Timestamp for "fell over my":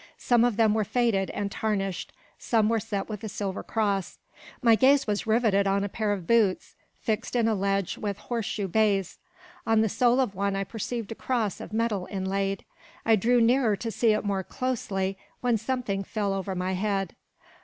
16.03-16.73